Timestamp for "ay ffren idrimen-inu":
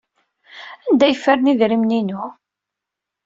1.07-2.23